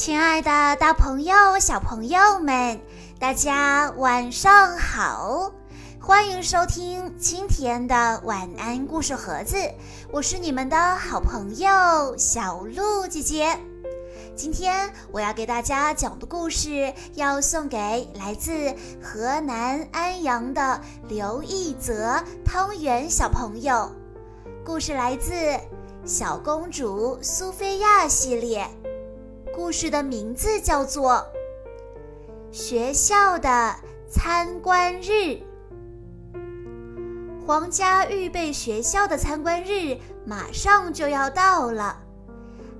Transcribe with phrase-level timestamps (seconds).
[0.00, 2.80] 亲爱的，大朋友、小朋友们，
[3.18, 5.52] 大家晚上好！
[6.00, 9.58] 欢迎收听今天的晚安故事盒子，
[10.10, 13.60] 我是你们的好朋友小鹿姐姐。
[14.34, 20.80] 今天我要给大家讲的故事，要送给来自河南安阳的
[21.10, 23.92] 刘一泽汤圆小朋友。
[24.64, 25.34] 故事来自
[26.06, 28.66] 《小公主苏菲亚》系列。
[29.62, 31.12] 故事的名字叫做
[32.50, 33.76] 《学校的
[34.08, 35.12] 参观日》。
[37.46, 42.00] 皇家预备学校的参观日马上就要到了，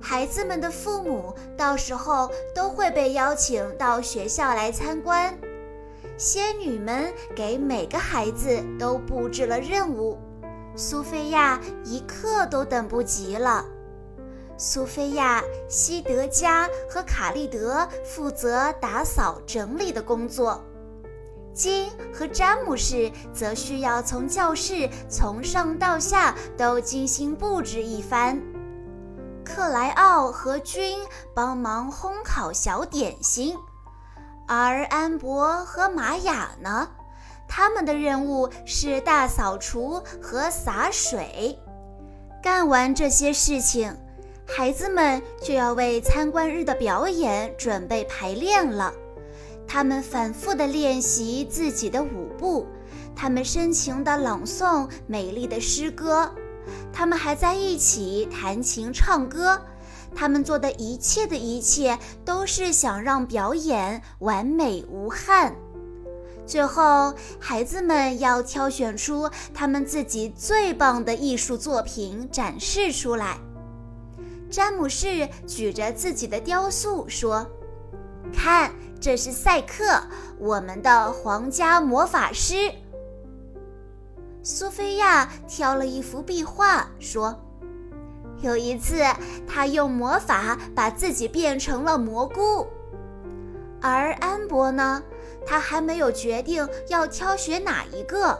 [0.01, 5.37] 孩子们的父母到时候都会被邀请到学校来参观。
[6.17, 10.17] 仙女们给每个孩子都布置了任务，
[10.75, 13.63] 苏菲亚一刻都等不及了。
[14.63, 20.63] 苏菲亚、西德加和卡利德负责打扫整理的工作，
[21.51, 28.39] 金和詹姆士则需要从教室从上到下都精心布置一番。
[29.43, 30.99] 克莱奥和君
[31.33, 33.57] 帮忙烘烤小点心，
[34.47, 36.87] 而安博和玛雅呢，
[37.47, 41.57] 他们的任务是大扫除和洒水。
[42.43, 43.97] 干完这些事情。
[44.45, 48.93] 孩子们就要为参观日的表演准备排练了。
[49.67, 52.67] 他们反复地练习自己的舞步，
[53.15, 56.29] 他们深情地朗诵美丽的诗歌，
[56.91, 59.61] 他们还在一起弹琴唱歌。
[60.13, 65.55] 他们做的一切的一切，都是想让表演完美无憾。
[66.45, 73.37] 最后，孩子们要挑选出他们自己最棒的艺术作品展示出来。
[74.51, 77.49] 詹姆士举着自己的雕塑说
[78.35, 78.69] ：“看，
[78.99, 79.85] 这是赛克，
[80.37, 82.69] 我们的皇家魔法师。”
[84.43, 87.39] 苏菲亚挑了一幅壁画说
[88.43, 89.01] ：“有一次，
[89.47, 92.67] 他用魔法把自己变成了蘑菇。”
[93.81, 95.01] 而安博呢，
[95.45, 98.37] 他还没有决定要挑选哪一个。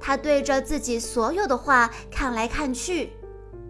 [0.00, 3.12] 他对着自己所有的画看来看去。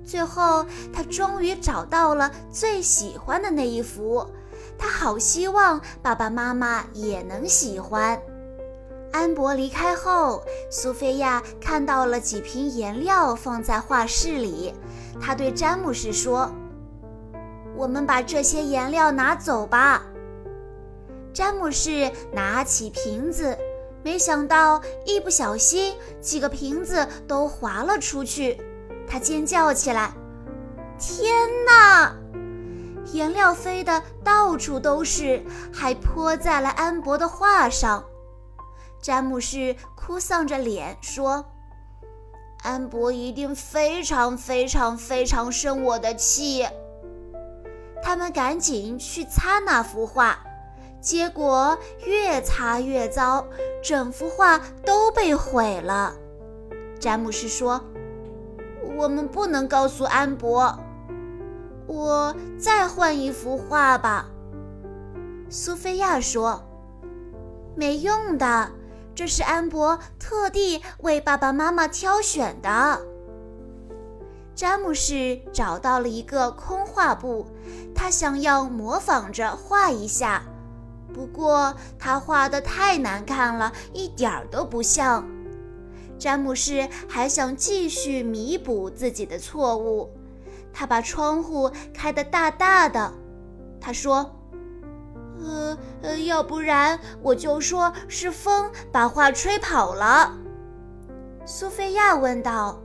[0.04, 4.26] 最后，他终于找到了最喜欢的那一幅。
[4.78, 8.20] 他好希望爸爸妈妈也能喜欢。
[9.12, 14.74] 安博离开后，苏菲亚看到了几瓶颜料放在画室里。
[15.20, 16.50] 她对詹姆士说
[17.76, 20.02] ：“我们把这些颜料拿走吧。”
[21.32, 23.56] 詹姆士拿起瓶子，
[24.02, 28.58] 没想到一不小心，几个瓶子都滑了出去。
[29.12, 30.10] 他尖叫起来
[30.98, 31.30] ：“天
[31.66, 32.16] 哪！
[33.12, 38.02] 颜料飞得到处都是，还泼在了安博的画上。”
[39.02, 41.44] 詹姆士哭丧着脸说
[42.64, 46.66] ：“安博一定非常非常非常生我的气。”
[48.02, 50.38] 他们赶紧去擦那幅画，
[51.02, 53.46] 结果越擦越糟，
[53.84, 56.14] 整幅画都被毁了。
[56.98, 57.78] 詹姆士说。
[58.96, 60.78] 我们不能告诉安博。
[61.86, 64.26] 我再换一幅画吧。
[65.50, 66.62] 苏菲亚说
[67.76, 68.70] ：“没用的，
[69.14, 73.00] 这是安博特地为爸爸妈妈挑选的。”
[74.54, 77.46] 詹姆士找到了一个空画布，
[77.94, 80.42] 他想要模仿着画一下，
[81.12, 85.26] 不过他画的太难看了，一点儿都不像。
[86.22, 90.08] 詹姆士还想继续弥补自己的错误，
[90.72, 93.12] 他把窗户开得大大的。
[93.80, 94.30] 他说
[95.42, 100.38] ：“呃呃，要不然我就说是风把画吹跑了。”
[101.44, 102.80] 苏菲亚问道：“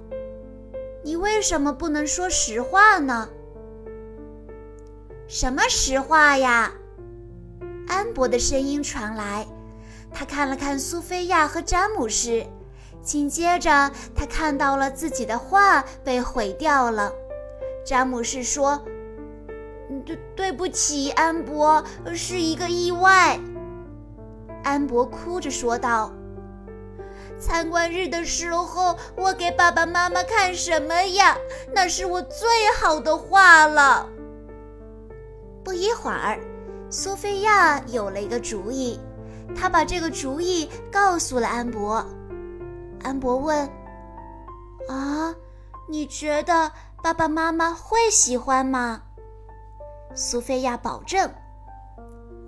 [1.05, 3.29] 你为什么不能说实话呢
[5.29, 6.73] ？”“什么实话呀？”
[7.87, 9.45] 安博的声音传来，
[10.11, 12.43] 他看了看苏菲亚和詹姆士。
[13.02, 17.11] 紧接着，他看到了自己的画被毁掉了。
[17.85, 18.84] 詹姆士说
[20.05, 21.84] ：“对，对不起，安博，
[22.14, 23.40] 是一个意外。”
[24.64, 26.11] 安博哭着说道
[27.40, 31.38] ：“参观日的时候，我给爸爸妈妈看什么呀？
[31.73, 32.47] 那是我最
[32.78, 34.09] 好的画了。”
[35.64, 36.38] 不一会儿，
[36.90, 39.00] 苏菲亚有了一个主意，
[39.55, 42.05] 她把这个主意告诉了安博。
[43.07, 43.69] 安博问
[44.89, 45.33] ：“啊，
[45.87, 49.03] 你觉得爸爸妈妈会喜欢吗？”
[50.13, 51.31] 苏菲亚保证：“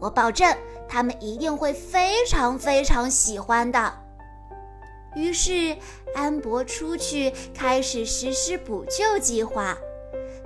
[0.02, 0.54] 我保证，
[0.90, 3.94] 他们一定会非常非常喜欢的。”
[5.16, 5.78] 于是，
[6.14, 9.78] 安博出去开始实施补救计划。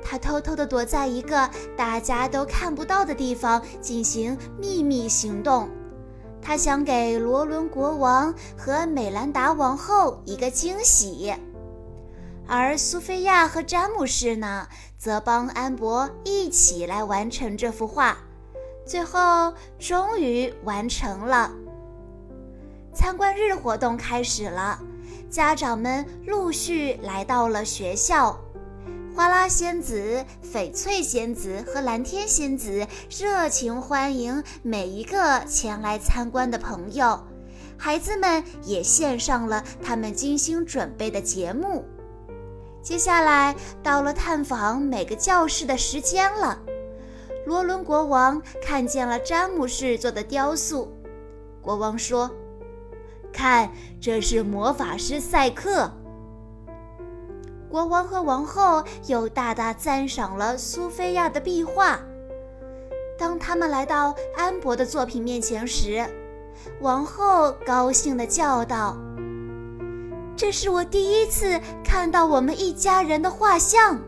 [0.06, 5.68] 他偷偷地躲在一个大家都看不到的地方进行秘密行动。
[6.44, 11.34] 他想给罗伦国王和美兰达王后一个惊喜，
[12.46, 14.68] 而苏菲亚和詹姆士呢，
[14.98, 18.18] 则帮安博一起来完成这幅画。
[18.86, 21.50] 最后，终于完成了。
[22.94, 24.78] 参观日活动开始了，
[25.30, 28.38] 家长们陆续来到了学校。
[29.16, 37.24] 花拉仙子、翡翠仙子和蓝天仙子热情欢迎每一个前来参观的朋友，
[37.78, 41.86] 孩子们也献上了他们精心准备的节目。
[42.82, 46.60] 接下来到了探访每个教室的时间了。
[47.46, 50.92] 罗伦国王看见了詹姆士做的雕塑，
[51.62, 52.32] 国王说
[53.32, 53.72] ：“看，
[54.02, 55.92] 这是魔法师赛克。”
[57.74, 62.00] 国王和王后又大大赞赏了苏菲亚的壁画。
[63.18, 66.06] 当他们来到安博的作品面前时，
[66.82, 68.96] 王后高兴地叫道
[70.38, 74.00] ：“这是我第一次看到我们一家人的画像。”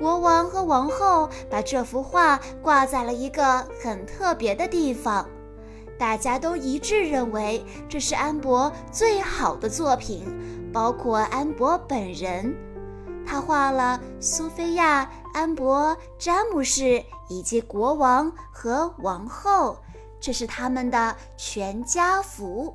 [0.00, 5.28] 国王和王后把这幅画挂在了一个很特别的地方，
[5.98, 10.24] 大家都一致认为这是安博最好的作品。
[10.72, 12.52] 包括安博本人，
[13.24, 19.78] 他画了苏菲亚、安博、詹姆士以及国王和王后，
[20.18, 22.74] 这是他们的全家福。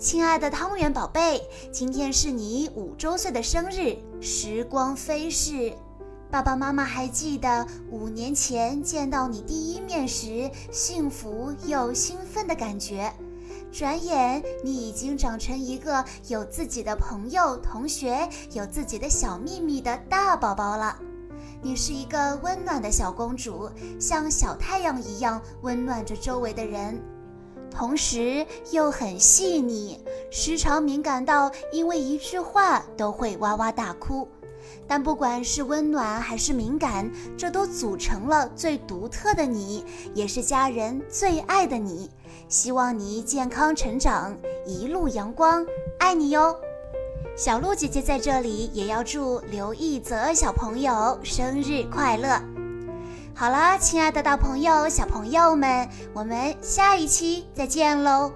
[0.00, 3.98] 亲爱的汤圆宝贝，今天是你五周岁的生日。
[4.18, 5.74] 时光飞逝，
[6.30, 13.12] 爸爸妈妈还记得五年前见到你第一面时幸福又兴奋的感觉。
[13.70, 20.96] 转眼你已经长成一个有自己的朋友、同学、有自己的小秘密的大宝宝了。
[21.60, 23.68] 你是一个温暖的小公主，
[24.00, 26.98] 像小太阳一样温暖着周围的人。
[27.70, 29.98] 同时又很细腻，
[30.30, 34.28] 时常敏感到因为一句话都会哇哇大哭。
[34.86, 39.84] 但不管是温暖还是敏感，这都组成了最独特的你，
[40.14, 42.10] 也是家人最爱的你。
[42.48, 45.64] 希望你健康成长，一路阳光，
[45.98, 46.56] 爱你哟！
[47.36, 52.59] 小鹿姐姐在这里也要祝刘一泽小朋友生日快乐。
[53.40, 58.30] 好了，亲爱的大朋友、小朋友们，我们下一期再见喽！